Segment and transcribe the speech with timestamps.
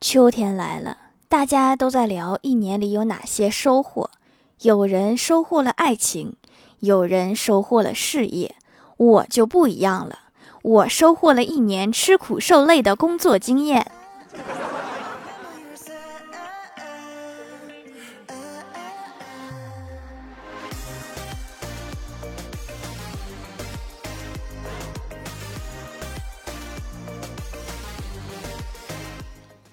[0.00, 0.96] 秋天来了，
[1.28, 4.10] 大家都在聊一年里有哪些收获。
[4.62, 6.36] 有人收获了爱情，
[6.78, 8.54] 有人收获了事业，
[8.96, 10.20] 我就不一样了，
[10.62, 13.92] 我收获了一年吃苦受累的工作经验。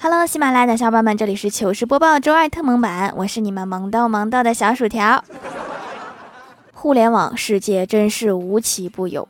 [0.10, 5.22] Hello，喜马拉雅的小伙伴们，这里是糗事播报周二特萌版，我是你们萌逗萌逗的小薯条。
[6.72, 9.28] 互联网世界真是无奇不有。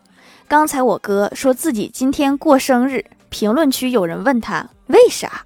[0.48, 5.46] 刚才我哥说自己今天过生日，评论区有人问他为啥？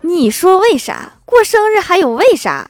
[0.00, 1.12] 你说为啥？
[1.24, 2.68] 过生日还有为啥？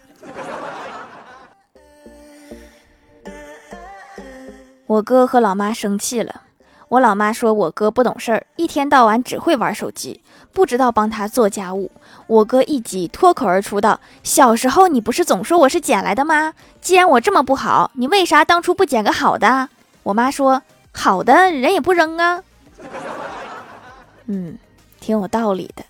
[4.87, 6.43] 我哥和老妈生气了。
[6.95, 10.21] 我老妈说我哥不懂事儿，一天到晚只会玩手机，
[10.53, 11.91] 不知道帮他做家务。
[12.29, 16.53] 我哥一急，脱口而出道：“小时候你不是总说我是捡来的吗？
[16.81, 19.69] 既然我这么不好，你为啥当初不捡个好的？”
[20.05, 20.63] 我妈说
[20.95, 22.45] ：“好的人也不扔啊。”
[24.27, 24.57] 嗯，
[25.01, 25.85] 挺有道理的。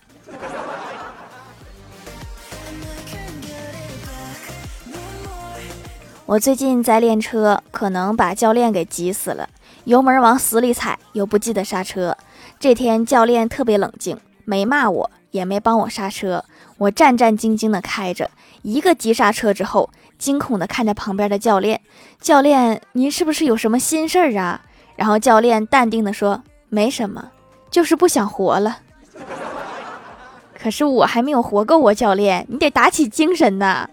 [6.24, 9.50] 我最近在练车，可能把教练给急死了。
[9.84, 12.16] 油门往死里踩，又不记得刹车。
[12.58, 16.44] 这天教练特别冷静，没骂我，也没帮我刹车。
[16.78, 18.30] 我战战兢兢地开着，
[18.62, 21.80] 一个急刹车之后，惊恐地看着旁边的教练
[22.20, 24.62] ：“教练，您是不是有什么心事儿啊？”
[24.96, 27.30] 然后教练淡定地说：“没什么，
[27.70, 28.78] 就是不想活了。”
[30.58, 33.88] 可是我还没有活够啊，教练，你得打起精神呐！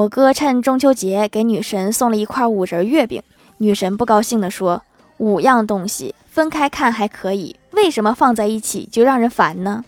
[0.00, 3.22] 我哥趁中秋节给女神送了一块五仁月饼，
[3.58, 4.82] 女神不高兴地说
[5.20, 9.84] ：“五样东西分开看还可以，为什么放在一起就让人烦呢？”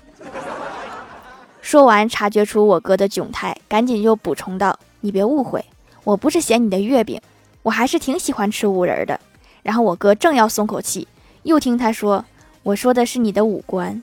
[1.62, 5.64] 说完，察觉出我哥的窘态，赶紧又补充道：“你别误会，
[6.04, 7.18] 我不是嫌你的月饼，
[7.62, 9.18] 我还是挺喜欢吃五仁的。”
[9.64, 11.08] 然后我哥正要松口气，
[11.44, 12.22] 又听他说
[12.64, 14.02] ：“我说的是你的五官，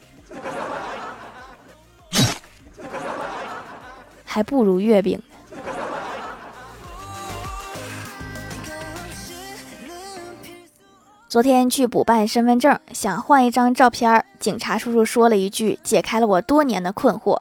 [4.26, 5.22] 还不如月饼。”
[11.30, 14.26] 昨天去补办身份证，想换一张照片。
[14.40, 17.40] 警察叔叔说了一句，解开了我多年的困惑。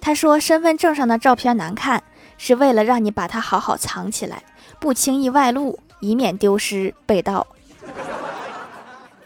[0.00, 2.02] 他说：“身份证上的照片难看，
[2.36, 4.42] 是为了让你把它好好藏起来，
[4.80, 7.46] 不轻易外露，以免丢失被盗。”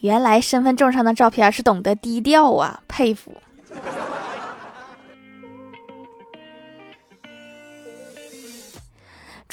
[0.01, 3.39] 原来身份证上的照片是懂得低调啊，佩服。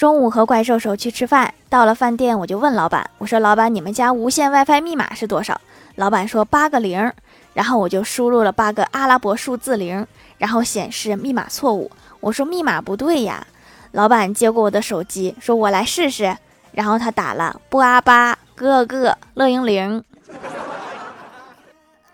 [0.00, 5.60] 中午和怪兽兽去吃饭，到了饭店我就问老板：“我说老板，你们家无线 WiFi 密码是多少？”
[5.96, 7.12] 老板说八个零，
[7.52, 10.06] 然后我就输入了八个阿拉伯数字零，
[10.38, 11.90] 然后显示密码错误。
[12.20, 13.46] 我说密码不对呀，
[13.92, 16.34] 老板接过我的手机说：“我来试试。”
[16.72, 20.02] 然后他打了布阿巴哥哥乐英玲，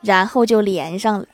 [0.00, 1.26] 然后就连上了。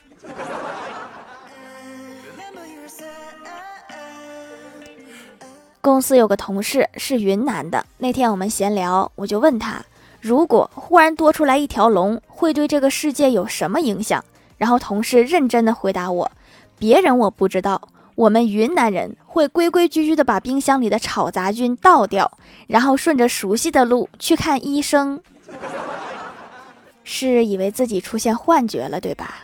[5.83, 9.83] 公司有个同事是云南的，那天我们闲聊，我就问他，
[10.21, 14.23] 如果忽然多出来一条龙，会对这个世界有什么影响？
[14.57, 16.31] 然后同事认真的回答我，
[16.79, 22.31] 别人我不知道，我们云南人会规规矩矩的把冰箱里的炒杂菌倒掉，
[22.67, 25.21] 然后顺着熟悉的路去看医生。
[27.03, 29.35] 是以为自己出现幻觉了，对吧？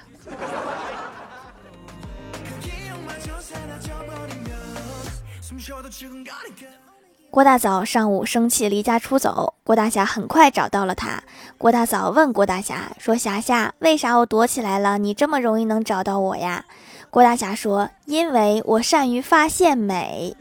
[7.40, 11.24] 郭大嫂上午生气离家出走，郭大侠很快找到了她。
[11.58, 16.66] 郭大嫂问郭大侠说：“霞霞，为啥我躲起来了，你这么容易能找到我呀？”
[17.10, 20.36] 郭大侠说：“因为我善于发现美。”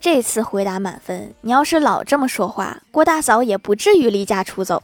[0.00, 1.32] 这次回答满分。
[1.42, 4.82] 你要是老这么说话，郭大嫂也不至于离家出走。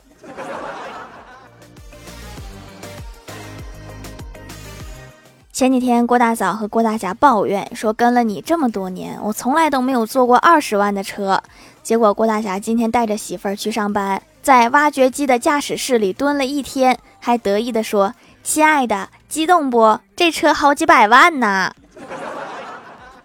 [5.56, 11.42] 前几天，郭大嫂和郭大侠抱怨说：“跟了你这么多年，我从来都没有坐过二十万的车。”
[11.82, 18.12] 结果，郭大侠今天带着媳妇儿去上班，在挖掘机的驾驶室里蹲了一天，还得意地说
[18.44, 19.98] ：“亲爱的，激动不？
[20.14, 21.72] 这车好几百万呢！”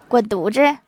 [0.08, 0.78] 滚犊子！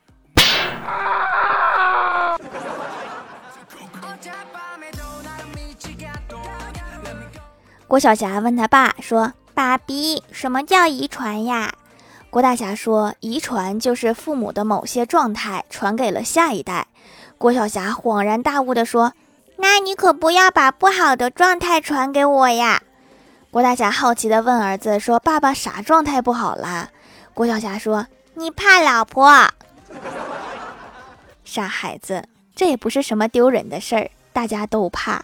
[7.87, 9.31] 郭晓霞问他爸说。
[9.55, 11.73] 爸比，什么叫遗传呀？
[12.29, 16.87] 郭大侠说：“遗传就是父母的某些状态传给了下一代。”
[17.39, 19.13] 郭晓霞恍然大悟地说
[19.55, 22.83] ：“那你可不要把不好的状态传给我呀！
[23.49, 26.89] 郭大侠好奇地问儿子说：“爸爸啥状态不好啦？”
[27.33, 29.49] 郭晓霞说：“你怕老婆。”
[31.45, 35.23] 傻孩子，这也不是什么丢人的事儿，大家都怕。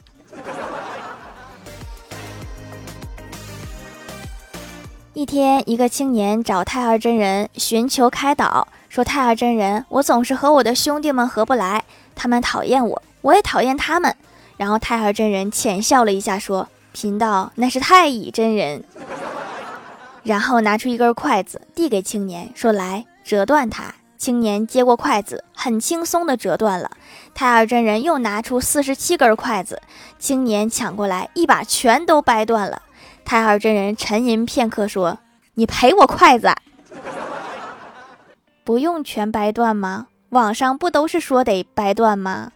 [5.21, 11.83] 一天，一个青年找太二真人寻求开导，说：“太二真人，我总是和我的兄弟们合不来，
[12.15, 14.15] 他们讨厌我，我也讨厌他们。”
[14.57, 18.83] 然后太二真人浅笑了一下，说：“贫道那是太乙真人。
[20.25, 26.89] ”然后拿出一根筷子递给青年，说：“来，折断它。”青年接过筷子，很轻松地折断了。
[27.35, 29.79] 太二真人又拿出四十七根筷子，
[30.18, 32.81] 青年抢过来，一把全都掰断了。
[33.23, 35.19] 太二真人沉吟片刻，说
[35.56, 36.53] ：“你赔我筷子，
[38.63, 40.07] 不用全掰断吗？
[40.29, 42.51] 网上不都是说得掰断吗？”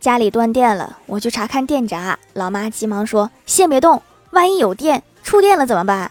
[0.00, 6.10] 家里断电了，我去查看电闸，老妈急忙说：“先别动，万一有电触电了怎么办？”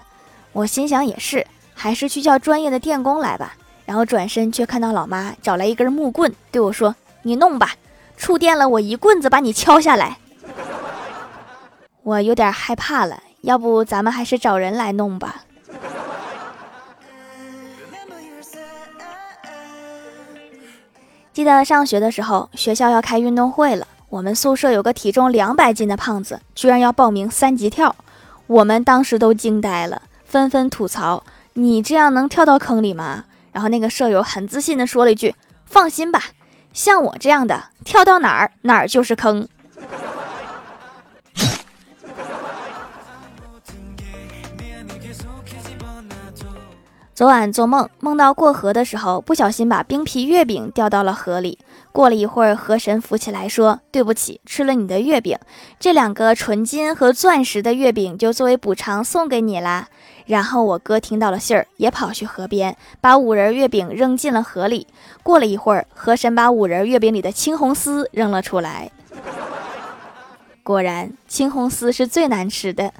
[0.51, 1.45] 我心想也是，
[1.75, 3.55] 还是去叫专业的电工来吧。
[3.85, 7.75] 然后转身却看到老妈找来一根木棍，对我说：“你弄吧。”
[8.23, 10.17] 触电了，我一棍子把你敲下来。
[12.03, 15.43] 我有点害怕了，要不咱们还是找人来弄吧。
[21.33, 27.93] 记得上学的时候，学校要开运动会了，我们宿舍有个体重两百斤的胖子，居然要报名三级跳，
[28.47, 31.25] 我们当时都惊呆了，纷纷吐槽
[31.55, 35.35] ：“你这样能跳到坑里吗？”然后那个舍友很自信的说了一句
[35.67, 36.23] ：“放心吧。”
[36.73, 39.47] 像我这样的，跳到哪儿哪儿就是坑。
[47.13, 51.59] 昨晚做梦，梦到过河的时候，不小心把冰皮月饼掉到了河里。
[51.91, 55.37] 过了一会儿，河神浮起来说：“对不起，吃了你的月饼，
[55.79, 59.89] 这两个纯金和钻石的月饼就作为补偿送给你啦。”
[60.25, 64.87] 然后我哥听到了信儿，也跑去河边，把五仁月饼扔进了河里。
[65.21, 68.91] 过了一会儿，河神把五仁月饼里的青红丝扔了出来。
[70.63, 72.93] 果然，青红丝是最难吃的。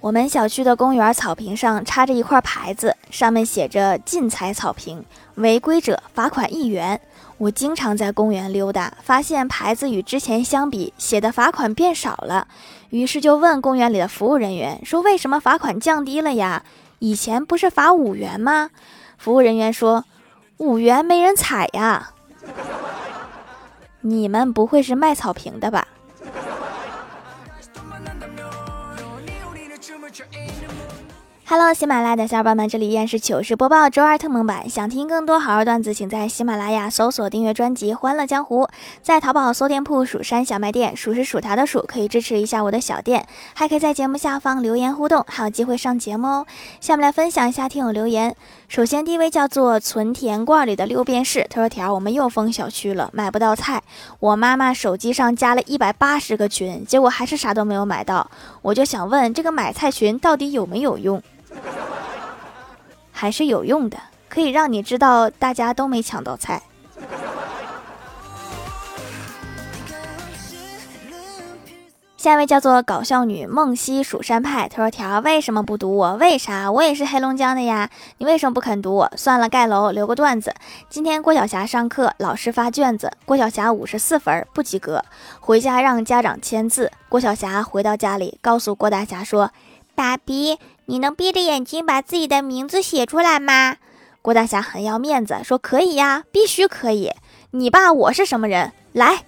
[0.00, 5.04] 我们小区的公园草坪上插着一块牌子，上面写着“禁采草坪，
[5.34, 7.00] 违规者罚款一元”。
[7.36, 12.46] 我经常在公园溜达，发现牌子与之前相比写的罚款变少了，
[12.90, 16.62] 于是就问公园里的服务人员说：“为什么罚款降低了呀？
[17.00, 18.70] 以前不是罚五元吗？”
[19.18, 20.04] 服务人员说
[20.58, 22.10] ：“五元没人采呀。”
[24.02, 25.87] 你们不会是卖草坪的吧
[31.50, 34.68] ？Hello，喜马拉雅的小伙伴们，这里依然是糗事播报周二特蒙版。
[34.68, 38.64] 想听更多好玩段子，请在喜马拉雅搜索订阅专辑《欢乐江湖》。
[39.00, 43.26] 在淘宝搜店铺“蜀山小卖店”，数是薯条的数，可以支持一下我的小店。
[43.54, 46.46] 还可以在节目下方留言互动，还有机会上节目哦。
[46.82, 48.36] 下面来分享一下听友留言。
[48.68, 53.82] 首先第一位叫做存田罐里的六便士，他说：“条，我们又封小区了，买不到菜。
[54.20, 58.30] 我妈妈手机上加了一百八十个群，结果还是啥都没有买到。
[58.60, 61.22] 我就想问，这个买菜群到底有没有用？”
[63.10, 63.98] 还是有用的，
[64.28, 66.62] 可以让你知道大家都没抢到菜。
[72.18, 76.16] 下一位叫做搞笑女梦溪蜀山派，他说：“条为什么不读我？
[76.16, 76.68] 为啥？
[76.68, 77.88] 我也是黑龙江的呀！
[78.16, 79.12] 你为什么不肯读我？
[79.16, 80.52] 算了，盖楼留个段子。
[80.90, 85.04] 今天郭晓霞上课，老师发卷子，郭晓霞五十四分，不及格，
[85.38, 86.90] 回家让家长签字。
[87.08, 89.52] 郭晓霞回到家里，告诉郭大侠说
[89.94, 93.76] ：‘爸比。’”你能闭着眼睛把自己的名字写出来吗？
[94.22, 97.12] 郭大侠很要面子，说可以呀，必须可以。
[97.52, 98.72] 你爸我是什么人？
[98.92, 99.22] 来，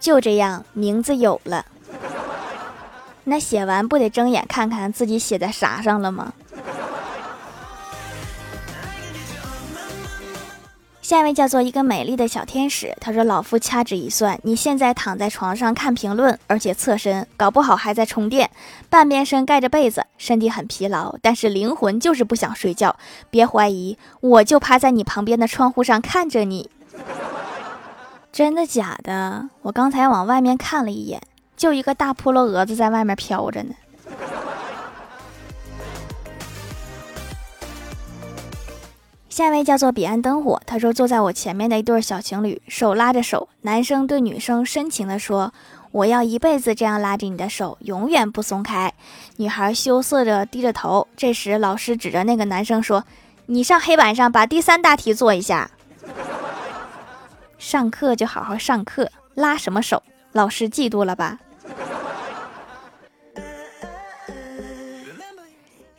[0.00, 1.66] 就这样，名字有了。
[3.24, 6.32] 那写完不得睁眼看看自己写在啥上了吗？
[11.00, 18.50] 下一位叫做一个美丽的小天使，他说：“老夫掐指一算，你现在躺在床上看评论，而且侧身，搞不好还在充电，
[18.88, 22.96] 半边身盖着被子，身体很疲劳，但是灵魂就是不想睡觉。
[23.28, 26.70] 别怀疑，我就趴在你旁边的窗户上看着你。
[28.32, 29.50] 真的假的？
[29.60, 31.20] 我刚才往外面看了一眼，
[31.56, 33.74] 就一个大菠萝蛾子在外面飘着呢。”
[39.28, 45.52] 下一位叫做彼岸灯火，他说坐在我前面的一对小情侣，手拉着手，男生对女生深情地说
[45.90, 48.94] ：“我要一辈子这样拉着你的手，永远不松开。”
[49.38, 51.08] 女孩羞涩着低着头。
[51.16, 53.04] 这时，老师指着那个男生说
[53.46, 55.68] ：“你上黑板上把第三大题做一下。”
[57.58, 60.04] 上课就好好上课，拉什么手？
[60.30, 61.40] 老师嫉妒了吧？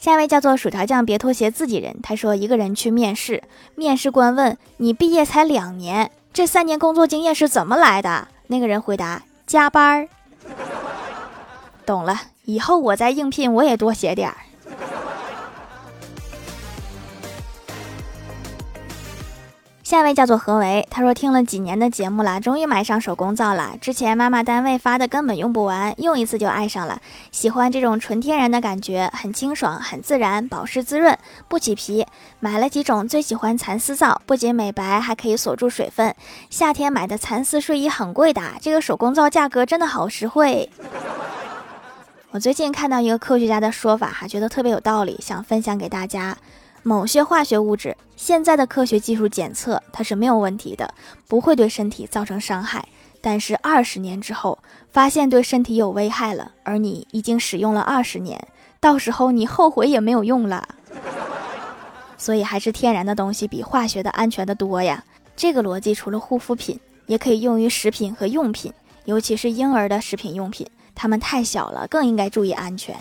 [0.05, 1.97] 下一位叫做薯条酱，别拖鞋，自己人。
[2.03, 3.41] 他说，一个人去面试，
[3.73, 10.07] 面试官问：“你毕业才两年，这三年工作经验是怎么来的？”那个人回答：“加班儿。”
[11.87, 14.37] 懂了，以后我再应聘，我也多写点儿。
[19.85, 23.75] 下一位叫做何为，他说听了几年的节目了，终于买上手工皂了。
[23.79, 26.99] 之前妈妈单位发的根本用不完，用一次就爱上了，
[27.31, 31.15] 喜欢这种纯天然的感觉，很清爽，很自然，保湿滋润，
[31.47, 32.03] 不起皮。
[32.39, 36.15] 买了几种，最喜欢蚕丝皂，不仅美白，还可以锁住水分。
[36.49, 40.67] 夏天买的蚕丝睡衣很贵的，这个手工皂价格真的好实惠。
[42.31, 46.35] 我最近看到一个科学家的说法，哈，觉得特别有道理，想分享给大家。
[46.87, 50.93] 某些化学物质，现在的科学技术检测它是没有问题的，
[51.27, 52.87] 不会对身体造成伤害。
[53.21, 54.59] 但是二十年之后，
[54.91, 58.39] 发现对身体有危害了，而你已经使用了二十年，
[58.79, 60.75] 到时候你后悔也没有用了。
[62.19, 65.03] 所以还是天然的东西比化学的安全的多呀。
[65.35, 68.71] 这个逻辑除了护肤品，也可以用于食品和用品，
[69.05, 72.95] 尤其是婴儿的食品用品，它们太小了，更应该注意安全。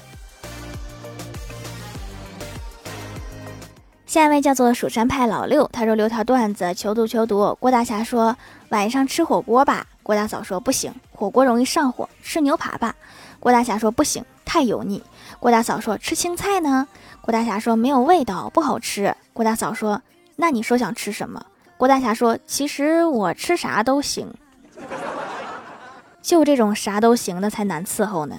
[4.15, 7.59] 下一位叫做蜀山派老六，他说留条段子求读求读。
[7.59, 8.37] 郭大侠说
[8.69, 12.95] 晚上吃火锅吧，郭大嫂说不行，火锅容易上火，吃牛排吧。
[13.41, 15.03] 郭大侠说不行，太油腻。
[15.41, 16.87] 郭大嫂说吃青菜呢。
[17.23, 19.17] 郭大侠说没有味道，不好吃。
[19.33, 20.01] 郭大嫂说
[20.37, 21.45] 那你说想吃什么？
[21.77, 24.33] 郭大侠说其实我吃啥都行，
[26.23, 28.37] 就这种啥都行的才难伺候呢。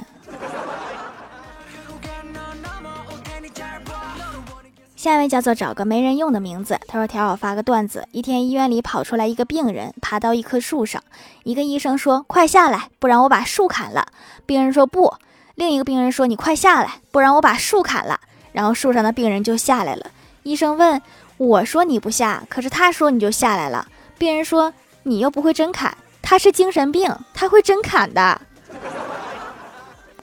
[5.05, 6.79] 下一位叫做找个没人用的名字。
[6.87, 8.07] 他说：“条我发个段子。
[8.11, 10.99] 一天医院里跑出来一个病人，爬到一棵树上。
[11.43, 14.07] 一个医生说：‘快下来，不然我把树砍了。’
[14.47, 15.13] 病人说：‘不。’
[15.53, 18.19] 另一个病人说：‘你快下来，不然我把树砍了。’
[18.51, 20.07] 然后树上的病人就下来了。
[20.41, 20.99] 医生问
[21.37, 23.85] ：‘我说你不下，可是他说你就下来了。’
[24.17, 28.41] 病人说：‘你又不会真砍，他是精神病，他会真砍的。’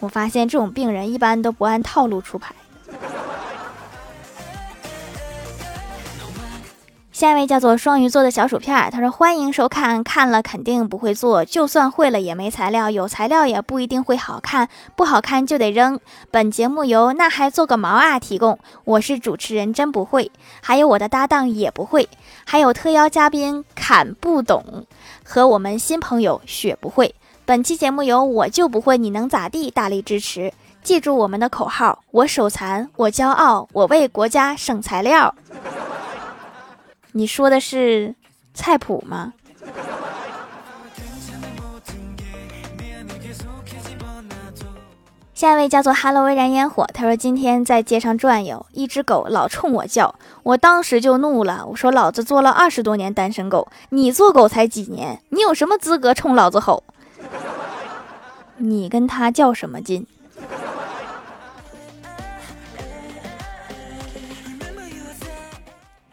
[0.00, 2.52] 我发现这种病人一般都不按套路出牌。”
[7.22, 16.00] 下一位叫做双鱼座的小薯片，他说：“欢迎收看，看了肯定不会做，就算会了也没材料，有材料也不一定会好看，不好看就得扔。”
[16.32, 22.08] 本节目由那还做个毛啊提供，我是主持人真不会，还有我的搭档也不会，
[22.44, 24.84] 还有特邀嘉宾侃不懂
[25.22, 27.14] 和我们新朋友雪不会。
[27.44, 29.70] 本期节目由我就不会，你能咋地？
[29.70, 30.52] 大力支持，
[30.82, 35.32] 记住我们的口号：我手残，我骄傲，我为国家省材料。
[37.12, 38.14] 你说的是
[38.54, 39.34] 菜谱吗？
[45.34, 50.14] 下一位叫做 “Hello 微燃烟火”，他说今天在街上转悠，一只狗老冲我叫，
[50.44, 56.84] 我当时就怒了，我说老子做了二十多年单身狗，你做狗才几年，你有什么资格冲老子吼？
[58.58, 60.06] 你跟他较什么劲？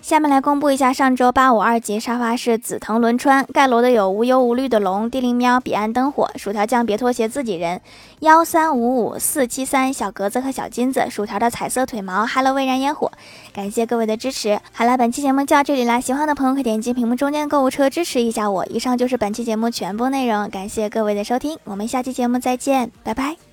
[0.10, 7.80] 下面来公布一下上周八五二级沙发是紫藤轮川，盖楼的有无忧无虑的龙、地灵喵、彼岸灯火、薯条酱别拖鞋自己人、
[8.22, 13.12] 幺三五五四七三小格子和小金子、薯条的彩色腿毛、Hello 微燃烟火，
[13.54, 14.60] 感谢各位的支持。
[14.74, 18.66] 好了，本期节目就到这里啦，喜欢的朋友可点击屏幕中间购物车支持一下我。
[18.66, 23.49] 以上就是本期节目全部内容，感谢各位的收听，我们下期节目再见，拜拜。